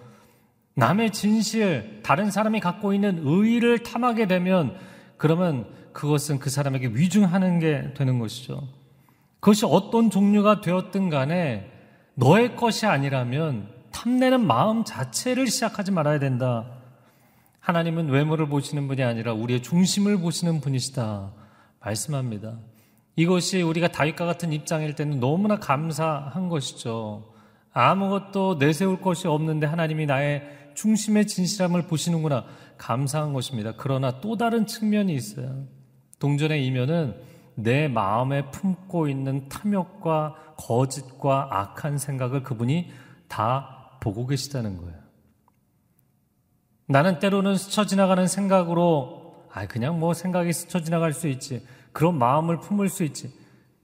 남의 0.76 1.12
진실, 1.12 2.00
다른 2.04 2.32
사람이 2.32 2.62
갖고 2.62 2.94
있는 2.94 3.20
의의를 3.24 3.84
탐하게 3.84 4.28
되면 4.28 4.76
그러면 5.18 5.68
그것은 5.92 6.40
그 6.40 6.50
사람에게 6.50 6.88
위중하는 6.88 7.60
게 7.60 7.94
되는 7.96 8.18
것이죠. 8.18 8.62
그것이 9.42 9.66
어떤 9.66 10.10
종류가 10.10 10.62
되었든 10.62 11.10
간에 11.10 11.70
너의 12.16 12.56
것이 12.56 12.86
아니라면 12.86 13.68
탐내는 13.92 14.46
마음 14.46 14.86
자체를 14.86 15.48
시작하지 15.48 15.92
말아야 15.92 16.20
된다. 16.20 16.66
하나님은 17.66 18.10
외모를 18.10 18.48
보시는 18.48 18.88
분이 18.88 19.02
아니라 19.02 19.34
우리의 19.34 19.64
중심을 19.64 20.20
보시는 20.20 20.62
분이시다. 20.62 21.34
말씀합니다. 21.80 22.60
이것이 23.16 23.64
우리가 23.64 23.88
다윗과 23.88 24.24
같은 24.24 24.54
입장일 24.54 24.94
때는 24.94 25.20
너무나 25.20 25.58
감사한 25.58 26.48
것이죠. 26.48 27.34
아무것도 27.74 28.58
내세울 28.60 29.02
것이 29.02 29.28
없는데 29.28 29.66
하나님이 29.66 30.06
나의 30.06 30.44
중심의 30.76 31.26
진실함을 31.26 31.88
보시는구나. 31.88 32.46
감사한 32.78 33.34
것입니다. 33.34 33.74
그러나 33.76 34.22
또 34.22 34.38
다른 34.38 34.68
측면이 34.68 35.16
있어요. 35.16 35.66
동전의 36.20 36.64
이면은 36.68 37.16
내 37.56 37.88
마음에 37.88 38.52
품고 38.52 39.08
있는 39.08 39.50
탐욕과 39.50 40.36
거짓과 40.58 41.48
악한 41.50 41.98
생각을 41.98 42.44
그분이 42.44 42.92
다 43.28 43.98
보고 44.02 44.28
계시다는 44.28 44.78
거예요. 44.78 45.05
나는 46.88 47.20
때로는 47.20 47.56
스쳐 47.58 47.86
지나가는 47.86 48.28
생각으로 48.28 49.48
아 49.52 49.66
그냥 49.68 50.00
뭐 50.00 50.14
생각이 50.14 50.54
스쳐 50.54 50.82
지나갈 50.82 51.14
수 51.14 51.28
있지. 51.28 51.66
그런 51.92 52.18
마음을 52.18 52.60
품을 52.60 52.90
수 52.90 53.04
있지. 53.04 53.32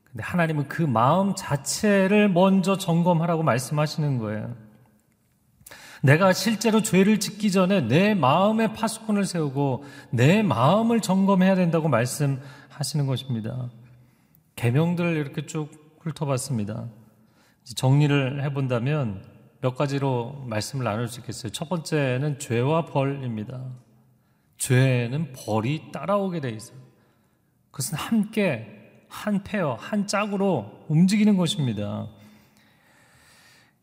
근데 0.03 0.23
하나님은 0.23 0.67
그 0.67 0.81
마음 0.81 1.33
자체를 1.35 2.29
먼저 2.29 2.77
점검하라고 2.77 3.43
말씀하시는 3.43 4.17
거예요. 4.17 4.53
내가 6.03 6.33
실제로 6.33 6.81
죄를 6.81 7.19
짓기 7.19 7.51
전에 7.51 7.81
내 7.81 8.13
마음에 8.13 8.73
파수꾼을 8.73 9.25
세우고 9.25 9.85
내 10.09 10.41
마음을 10.41 10.99
점검해야 10.99 11.55
된다고 11.55 11.87
말씀하시는 11.87 13.05
것입니다. 13.05 13.69
계명들을 14.55 15.15
이렇게 15.15 15.45
쭉 15.45 15.69
훑어봤습니다. 15.99 16.87
정리를 17.75 18.43
해본다면 18.43 19.23
몇 19.61 19.75
가지로 19.75 20.43
말씀을 20.47 20.83
나눌 20.83 21.07
수 21.07 21.19
있겠어요. 21.19 21.51
첫 21.51 21.69
번째는 21.69 22.39
죄와 22.39 22.85
벌입니다. 22.85 23.61
죄는 24.57 25.33
벌이 25.33 25.91
따라오게 25.91 26.41
돼 26.41 26.49
있어요. 26.49 26.77
그것은 27.69 27.97
함께 27.97 29.05
한 29.07 29.43
페어, 29.43 29.75
한 29.75 30.07
짝으로 30.07 30.85
움직이는 30.87 31.37
것입니다. 31.37 32.07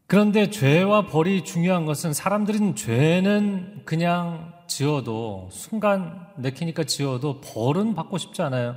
그런데 0.07 0.51
죄와 0.51 1.07
벌이 1.07 1.45
중요한 1.45 1.85
것은 1.85 2.13
사람들은 2.13 2.75
죄는 2.75 3.83
그냥 3.85 4.55
지어도 4.67 5.49
순간 5.53 6.27
내키니까 6.37 6.85
지어도 6.85 7.41
벌은 7.41 7.95
받고 7.95 8.19
싶지 8.19 8.43
않아요. 8.43 8.75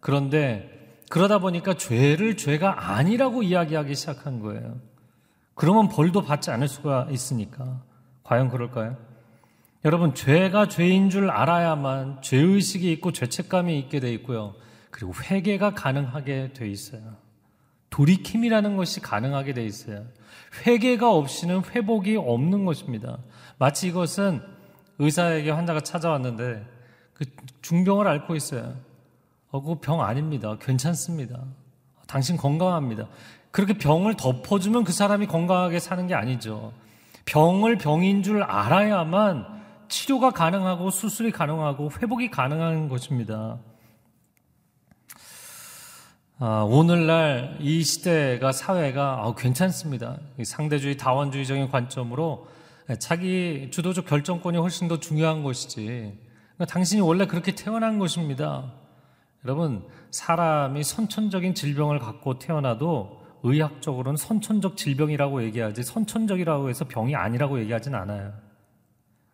그런데 0.00 0.98
그러다 1.10 1.38
보니까 1.38 1.74
죄를 1.74 2.36
죄가 2.36 2.94
아니라고 2.96 3.42
이야기하기 3.42 3.94
시작한 3.94 4.40
거예요. 4.40 4.91
그러면 5.54 5.88
벌도 5.88 6.22
받지 6.22 6.50
않을 6.50 6.68
수가 6.68 7.08
있으니까. 7.10 7.82
과연 8.24 8.48
그럴까요? 8.48 8.96
여러분, 9.84 10.14
죄가 10.14 10.68
죄인 10.68 11.10
줄 11.10 11.30
알아야만 11.30 12.22
죄의식이 12.22 12.90
있고 12.92 13.12
죄책감이 13.12 13.78
있게 13.80 14.00
돼 14.00 14.12
있고요. 14.14 14.54
그리고 14.90 15.12
회개가 15.14 15.74
가능하게 15.74 16.52
돼 16.52 16.68
있어요. 16.68 17.16
돌이킴이라는 17.90 18.76
것이 18.76 19.00
가능하게 19.00 19.54
돼 19.54 19.64
있어요. 19.64 20.04
회개가 20.66 21.10
없이는 21.10 21.62
회복이 21.64 22.16
없는 22.16 22.64
것입니다. 22.64 23.18
마치 23.58 23.88
이것은 23.88 24.42
의사에게 24.98 25.50
환자가 25.50 25.80
찾아왔는데 25.80 26.66
그 27.14 27.24
중병을 27.60 28.06
앓고 28.06 28.34
있어요. 28.34 28.74
어, 29.50 29.62
그병 29.62 30.02
아닙니다. 30.02 30.56
괜찮습니다. 30.60 31.42
당신 32.06 32.36
건강합니다. 32.36 33.08
그렇게 33.52 33.74
병을 33.74 34.16
덮어주면 34.16 34.84
그 34.84 34.92
사람이 34.92 35.26
건강하게 35.26 35.78
사는 35.78 36.06
게 36.06 36.14
아니죠. 36.14 36.72
병을 37.26 37.78
병인 37.78 38.22
줄 38.22 38.42
알아야만 38.42 39.46
치료가 39.88 40.30
가능하고 40.30 40.90
수술이 40.90 41.30
가능하고 41.30 41.90
회복이 42.00 42.30
가능한 42.30 42.88
것입니다. 42.88 43.58
아, 46.38 46.66
오늘날 46.68 47.58
이 47.60 47.84
시대가 47.84 48.50
사회가 48.50 49.22
아, 49.22 49.34
괜찮습니다. 49.36 50.16
상대주의 50.42 50.96
다원주의적인 50.96 51.70
관점으로 51.70 52.48
자기 52.98 53.68
주도적 53.70 54.06
결정권이 54.06 54.58
훨씬 54.58 54.88
더 54.88 54.98
중요한 54.98 55.42
것이지. 55.42 56.18
그러니까 56.56 56.64
당신이 56.72 57.02
원래 57.02 57.26
그렇게 57.26 57.54
태어난 57.54 57.98
것입니다. 57.98 58.72
여러분, 59.44 59.86
사람이 60.10 60.82
선천적인 60.82 61.54
질병을 61.54 61.98
갖고 61.98 62.38
태어나도 62.38 63.21
의학적으로는 63.42 64.16
선천적 64.16 64.76
질병이라고 64.76 65.42
얘기하지 65.44 65.82
선천적이라고 65.82 66.68
해서 66.68 66.84
병이 66.86 67.16
아니라고 67.16 67.60
얘기하진 67.60 67.94
않아요. 67.94 68.32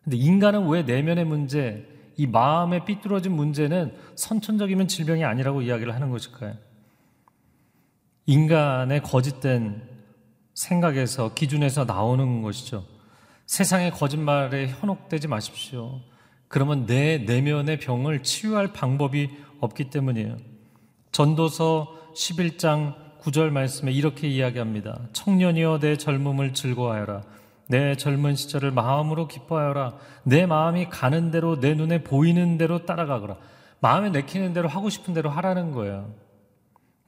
근데 0.03 0.17
인간은 0.17 0.69
왜 0.69 0.83
내면의 0.83 1.25
문제, 1.25 1.87
이 2.17 2.27
마음에 2.27 2.85
삐뚤어진 2.85 3.33
문제는 3.33 3.95
선천적이면 4.15 4.89
질병이 4.89 5.25
아니라고 5.25 5.63
이야기를 5.63 5.95
하는 5.95 6.11
것일까요? 6.11 6.55
인간의 8.27 9.03
거짓된 9.03 9.83
생각에서 10.55 11.35
기준에서 11.35 11.85
나오는 11.85 12.43
것이죠. 12.43 12.85
세상의 13.47 13.93
거짓말에 13.93 14.69
현혹되지 14.69 15.29
마십시오. 15.29 16.01
그러면 16.49 16.87
내 16.87 17.19
내면의 17.19 17.79
병을 17.79 18.23
치유할 18.23 18.73
방법이 18.73 19.31
없기 19.61 19.91
때문이에요. 19.91 20.37
전도서 21.13 22.13
11장 22.15 23.08
9절 23.29 23.51
말씀에 23.51 23.93
이렇게 23.93 24.29
이야기합니다. 24.29 25.01
청년이여 25.13 25.81
내 25.81 25.97
젊음을 25.97 26.55
즐거워하여라. 26.55 27.23
내 27.69 27.95
젊은 27.97 28.35
시절을 28.35 28.71
마음으로 28.71 29.29
기뻐하여라. 29.29 29.95
내 30.25 30.47
마음이 30.47 30.89
가는 30.89 31.31
대로 31.31 31.61
내 31.61 31.75
눈에 31.75 32.03
보이는 32.03 32.57
대로 32.57 32.87
따라가거라. 32.87 33.37
마음에 33.81 34.11
내키는 34.11 34.55
대로 34.55 34.69
하고 34.69 34.89
싶은 34.89 35.15
대로 35.15 35.31
하라는 35.31 35.73
거예요. 35.73 36.15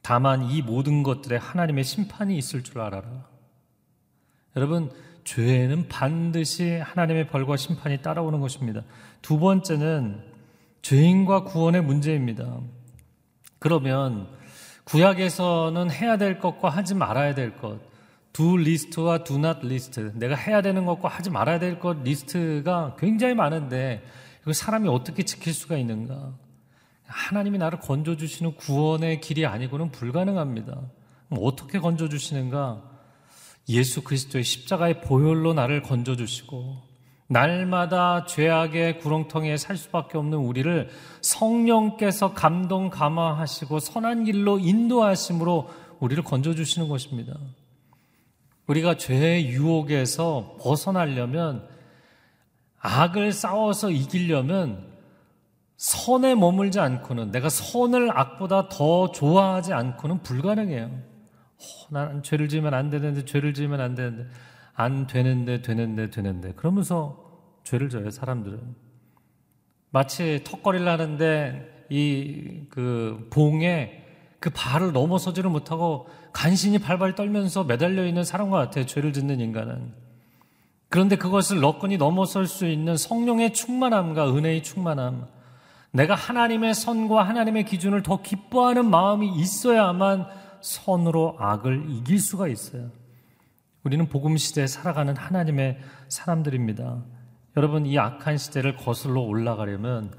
다만 0.01 0.49
이 0.49 0.61
모든 0.61 1.03
것들에 1.03 1.37
하나님의 1.37 1.83
심판이 1.83 2.37
있을 2.37 2.63
줄 2.63 2.79
알아라. 2.79 3.27
여러분, 4.55 4.91
죄에는 5.23 5.87
반드시 5.87 6.77
하나님의 6.77 7.27
벌과 7.27 7.57
심판이 7.57 8.01
따라오는 8.01 8.39
것입니다. 8.39 8.83
두 9.21 9.39
번째는 9.39 10.23
죄인과 10.81 11.43
구원의 11.45 11.83
문제입니다. 11.83 12.59
그러면 13.59 14.27
구약에서는 14.91 15.89
해야 15.89 16.17
될 16.17 16.37
것과 16.37 16.67
하지 16.67 16.95
말아야 16.95 17.33
될 17.33 17.55
것, 17.55 17.79
do 18.33 18.57
리스트와 18.57 19.23
not 19.29 19.65
리스트, 19.65 20.11
내가 20.15 20.35
해야 20.35 20.61
되는 20.61 20.85
것과 20.85 21.07
하지 21.07 21.29
말아야 21.29 21.59
될 21.59 21.79
것 21.79 22.03
리스트가 22.03 22.97
굉장히 22.99 23.33
많은데 23.33 24.03
이거 24.41 24.51
사람이 24.51 24.89
어떻게 24.89 25.23
지킬 25.23 25.53
수가 25.53 25.77
있는가? 25.77 26.33
하나님이 27.05 27.57
나를 27.57 27.79
건져 27.79 28.17
주시는 28.17 28.55
구원의 28.55 29.21
길이 29.21 29.45
아니고는 29.45 29.91
불가능합니다. 29.91 30.81
어떻게 31.29 31.79
건져 31.79 32.09
주시는가? 32.09 32.83
예수 33.69 34.03
그리스도의 34.03 34.43
십자가의 34.43 35.01
보혈로 35.01 35.53
나를 35.53 35.83
건져 35.83 36.17
주시고, 36.17 36.90
날마다 37.31 38.25
죄악의 38.25 38.99
구렁텅이에 38.99 39.55
살 39.55 39.77
수밖에 39.77 40.17
없는 40.17 40.37
우리를 40.37 40.89
성령께서 41.21 42.33
감동 42.33 42.89
감화하시고 42.89 43.79
선한 43.79 44.25
길로 44.25 44.59
인도하심으로 44.59 45.69
우리를 45.99 46.21
건져 46.25 46.53
주시는 46.53 46.89
것입니다. 46.89 47.33
우리가 48.67 48.97
죄의 48.97 49.47
유혹에서 49.47 50.57
벗어나려면 50.59 51.67
악을 52.79 53.31
싸워서 53.31 53.91
이기려면 53.91 54.91
선에 55.77 56.35
머물지 56.35 56.81
않고는 56.81 57.31
내가 57.31 57.47
선을 57.47 58.11
악보다 58.11 58.67
더 58.67 59.11
좋아하지 59.11 59.73
않고는 59.73 60.21
불가능해요. 60.21 60.85
어, 60.85 61.63
나는 61.91 62.23
죄를 62.23 62.49
지으면 62.49 62.73
안 62.73 62.89
되는데 62.89 63.23
죄를 63.23 63.53
지으면 63.53 63.79
안 63.79 63.95
되는데 63.95 64.27
안 64.73 65.07
되는데 65.07 65.61
되는데 65.61 66.09
되는데. 66.09 66.53
그러면서 66.53 67.23
죄를 67.63 67.89
져요 67.89 68.09
사람들은. 68.09 68.59
마치 69.91 70.41
턱걸이를 70.43 70.87
하는데 70.87 71.85
이 71.89 72.51
그 72.69 73.27
봉에 73.29 74.03
그 74.39 74.49
발을 74.49 74.91
넘어서지를 74.93 75.49
못하고 75.49 76.07
간신히 76.33 76.79
발발 76.79 77.13
떨면서 77.15 77.63
매달려 77.63 78.05
있는 78.05 78.23
사람과 78.23 78.57
같아요 78.57 78.85
죄를 78.85 79.13
짓는 79.13 79.39
인간은. 79.39 79.93
그런데 80.89 81.15
그것을 81.15 81.59
너끈히 81.59 81.97
넘어설 81.97 82.47
수 82.47 82.65
있는 82.65 82.97
성령의 82.97 83.53
충만함과 83.53 84.33
은혜의 84.33 84.63
충만함 84.63 85.27
내가 85.91 86.15
하나님의 86.15 86.73
선과 86.73 87.23
하나님의 87.23 87.65
기준을 87.65 88.03
더 88.03 88.21
기뻐하는 88.21 88.89
마음이 88.89 89.35
있어야만 89.35 90.25
선으로 90.61 91.35
악을 91.37 91.85
이길 91.89 92.19
수가 92.19 92.47
있어요. 92.47 92.89
우리는 93.83 94.07
복음 94.07 94.37
시대에 94.37 94.67
살아가는 94.67 95.15
하나님의 95.17 95.79
사람들입니다. 96.07 97.03
여러분 97.57 97.85
이 97.85 97.97
악한 97.97 98.37
시대를 98.37 98.75
거슬러 98.75 99.21
올라가려면 99.21 100.13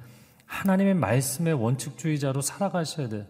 하나님의 0.47 0.95
말씀의 0.95 1.55
원칙주의자로 1.55 2.41
살아가셔야 2.41 3.09
돼요. 3.09 3.25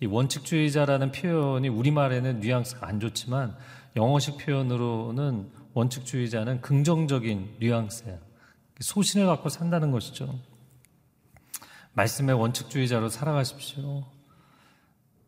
이 0.00 0.06
원칙주의자라는 0.06 1.12
표현이 1.12 1.68
우리말에는 1.68 2.40
뉘앙스가 2.40 2.86
안 2.86 3.00
좋지만 3.00 3.56
영어식 3.96 4.38
표현으로는 4.38 5.50
원칙주의자는 5.72 6.60
긍정적인 6.60 7.56
뉘앙스예요. 7.60 8.18
소신을 8.80 9.26
갖고 9.26 9.48
산다는 9.48 9.90
것이죠. 9.90 10.38
말씀의 11.94 12.34
원칙주의자로 12.34 13.08
살아가십시오. 13.08 14.04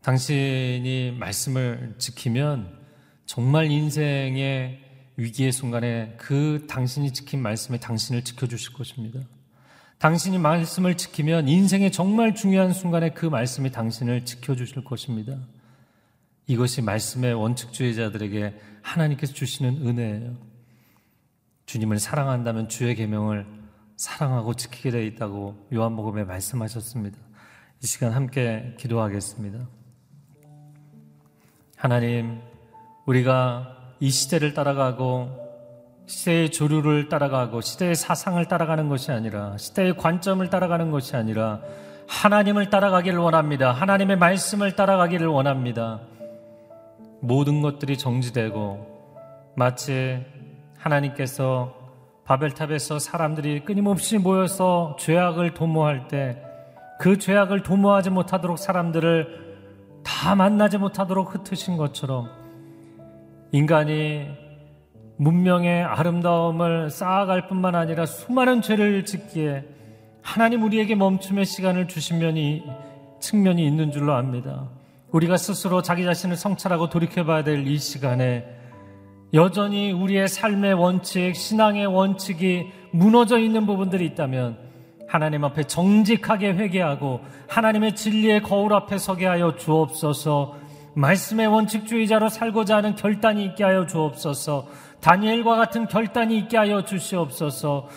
당신이 0.01 1.17
말씀을 1.19 1.95
지키면 1.97 2.82
정말 3.25 3.71
인생의 3.71 4.79
위기의 5.15 5.51
순간에 5.51 6.15
그 6.17 6.65
당신이 6.69 7.13
지킨 7.13 7.41
말씀에 7.41 7.79
당신을 7.79 8.23
지켜주실 8.23 8.73
것입니다. 8.73 9.19
당신이 9.99 10.37
말씀을 10.37 10.97
지키면 10.97 11.47
인생의 11.47 11.91
정말 11.91 12.35
중요한 12.35 12.73
순간에 12.73 13.11
그 13.11 13.25
말씀이 13.25 13.71
당신을 13.71 14.25
지켜주실 14.25 14.83
것입니다. 14.83 15.37
이것이 16.47 16.81
말씀의 16.81 17.33
원칙주의자들에게 17.33 18.59
하나님께서 18.81 19.33
주시는 19.33 19.87
은혜예요. 19.87 20.35
주님을 21.65 21.99
사랑한다면 21.99 22.67
주의 22.67 22.93
계명을 22.95 23.45
사랑하고 23.95 24.55
지키게 24.55 24.91
되어 24.91 25.01
있다고 25.03 25.67
요한복음에 25.73 26.25
말씀하셨습니다. 26.25 27.17
이 27.81 27.87
시간 27.87 28.11
함께 28.11 28.75
기도하겠습니다. 28.77 29.67
하나님, 31.77 32.41
우리가 33.05 33.75
이 33.99 34.09
시대를 34.09 34.53
따라가고 34.53 35.29
시대의 36.05 36.51
조류를 36.51 37.09
따라가고 37.09 37.61
시대의 37.61 37.95
사상을 37.95 38.43
따라가는 38.45 38.89
것이 38.89 39.11
아니라 39.11 39.57
시대의 39.57 39.97
관점을 39.97 40.47
따라가는 40.49 40.91
것이 40.91 41.15
아니라 41.15 41.61
하나님을 42.07 42.69
따라가기를 42.69 43.17
원합니다. 43.19 43.71
하나님의 43.71 44.17
말씀을 44.17 44.75
따라가기를 44.75 45.27
원합니다. 45.27 46.01
모든 47.21 47.61
것들이 47.61 47.97
정지되고 47.97 49.53
마치 49.55 50.25
하나님께서 50.77 51.73
바벨탑에서 52.25 52.99
사람들이 52.99 53.63
끊임없이 53.63 54.17
모여서 54.17 54.95
죄악을 54.99 55.53
도모할 55.53 56.07
때 56.07 56.53
그 57.03 57.17
죄악을 57.17 57.63
도모하지 57.63 58.11
못하도록 58.11 58.57
사람들을 58.57 60.01
다 60.05 60.35
만나지 60.35 60.77
못하도록 60.77 61.35
흩으신 61.35 61.75
것처럼 61.75 62.29
인간이 63.53 64.25
문명의 65.17 65.83
아름다움을 65.83 66.89
쌓아갈 66.89 67.47
뿐만 67.47 67.75
아니라 67.75 68.07
수많은 68.07 68.63
죄를 68.63 69.05
짓기에 69.05 69.63
하나님 70.23 70.63
우리에게 70.63 70.95
멈춤의 70.95 71.45
시간을 71.45 71.87
주신 71.87 72.17
면이 72.17 72.63
측면이 73.19 73.63
있는 73.65 73.91
줄로 73.91 74.13
압니다. 74.13 74.69
우리가 75.11 75.37
스스로 75.37 75.83
자기 75.83 76.03
자신을 76.03 76.35
성찰하고 76.35 76.89
돌이켜봐야 76.89 77.43
될 77.43 77.67
이 77.67 77.77
시간에 77.77 78.43
여전히 79.35 79.91
우리의 79.91 80.27
삶의 80.27 80.73
원칙, 80.73 81.35
신앙의 81.35 81.85
원칙이 81.85 82.71
무너져 82.91 83.37
있는 83.37 83.67
부분들이 83.67 84.05
있다면 84.07 84.57
하나님 85.07 85.43
앞에 85.43 85.65
정직하게 85.65 86.53
회개하고 86.53 87.19
하나님의 87.49 87.95
진리의 87.95 88.41
거울 88.41 88.73
앞에 88.73 88.97
서게 88.97 89.27
하여 89.27 89.55
주옵소서 89.55 90.62
말씀의 90.95 91.47
원칙주의자로 91.47 92.29
살고자 92.29 92.77
하는 92.77 92.95
결단이 92.95 93.43
있게 93.45 93.63
하여 93.63 93.85
주옵소서 93.85 94.67
다니엘과 95.01 95.55
같은 95.55 95.87
결단이 95.87 96.37
있게 96.39 96.57
하여 96.57 96.83
주시옵소서 96.83 97.89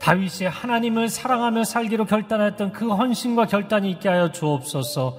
다윗이 0.00 0.48
하나님을 0.48 1.08
사랑하며 1.08 1.64
살기로 1.64 2.06
결단했던 2.06 2.72
그 2.72 2.88
헌신과 2.88 3.46
결단이 3.46 3.90
있게 3.92 4.08
하여 4.08 4.30
주옵소서 4.32 5.18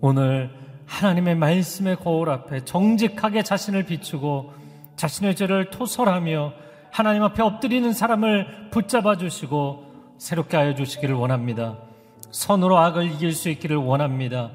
오늘 0.00 0.50
하나님의 0.86 1.34
말씀의 1.36 1.96
거울 1.96 2.30
앞에 2.30 2.64
정직하게 2.64 3.42
자신을 3.42 3.84
비추고 3.84 4.52
자신의 4.96 5.34
죄를 5.34 5.70
토설하며 5.70 6.52
하나님 6.90 7.22
앞에 7.24 7.42
엎드리는 7.42 7.92
사람을 7.92 8.70
붙잡아 8.70 9.16
주시고 9.16 9.84
새롭게 10.18 10.56
하여 10.56 10.74
주시기를 10.74 11.14
원합니다. 11.14 11.78
선으로 12.30 12.78
악을 12.78 13.10
이길 13.12 13.32
수 13.32 13.48
있기를 13.48 13.76
원합니다. 13.76 14.50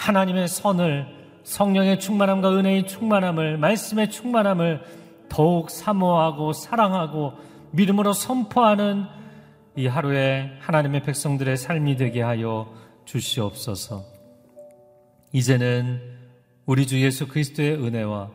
하나님의 0.00 0.48
선을 0.48 1.06
성령의 1.44 2.00
충만함과 2.00 2.56
은혜의 2.56 2.86
충만함을 2.86 3.58
말씀의 3.58 4.10
충만함을 4.10 4.82
더욱 5.28 5.70
사모하고 5.70 6.54
사랑하고 6.54 7.34
믿음으로 7.72 8.14
선포하는 8.14 9.04
이 9.76 9.86
하루에 9.86 10.56
하나님의 10.60 11.02
백성들의 11.02 11.56
삶이 11.58 11.96
되게 11.96 12.22
하여 12.22 12.72
주시옵소서. 13.04 14.02
이제는 15.32 16.00
우리 16.64 16.86
주 16.86 17.00
예수 17.02 17.28
그리스도의 17.28 17.74
은혜와 17.74 18.30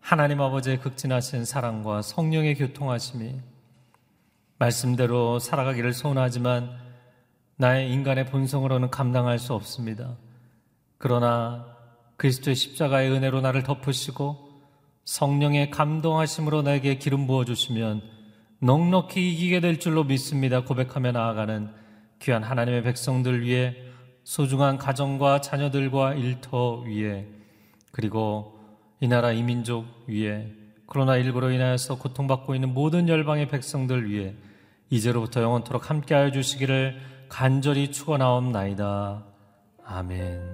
하나님 0.00 0.40
아버지의 0.40 0.80
극진하신 0.80 1.44
사랑과 1.44 2.02
성령의 2.02 2.56
교통하심이 2.56 3.36
말씀대로 4.58 5.38
살아가기를 5.38 5.92
소원하지만 5.92 6.70
나의 7.56 7.92
인간의 7.92 8.26
본성으로는 8.26 8.90
감당할 8.90 9.38
수 9.38 9.54
없습니다. 9.54 10.16
그러나 10.98 11.66
그리스도의 12.16 12.54
십자가의 12.54 13.10
은혜로 13.10 13.40
나를 13.40 13.62
덮으시고 13.62 14.44
성령의 15.04 15.70
감동하심으로 15.70 16.62
나에게 16.62 16.98
기름 16.98 17.26
부어 17.26 17.44
주시면 17.44 18.02
넉넉히 18.60 19.32
이기게 19.32 19.60
될 19.60 19.78
줄로 19.78 20.04
믿습니다. 20.04 20.64
고백하며 20.64 21.12
나아가는 21.12 21.70
귀한 22.20 22.42
하나님의 22.42 22.82
백성들 22.82 23.42
위해 23.42 23.76
소중한 24.22 24.78
가정과 24.78 25.42
자녀들과 25.42 26.14
일터 26.14 26.84
위에 26.86 27.28
그리고 27.92 28.58
이 29.00 29.08
나라 29.08 29.32
이민족 29.32 29.84
위에 30.06 30.50
코로나19로 30.86 31.54
인하여서 31.54 31.98
고통받고 31.98 32.54
있는 32.54 32.72
모든 32.72 33.08
열방의 33.08 33.48
백성들 33.48 34.08
위해 34.08 34.34
이제로부터 34.88 35.42
영원토록 35.42 35.90
함께하여 35.90 36.30
주시기를 36.30 37.00
간절히 37.28 37.90
축원하옵나이다. 37.90 39.24
아멘. 39.84 40.53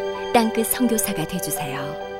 땅끝 0.33 0.67
성교사가 0.67 1.27
되주세요 1.27 2.10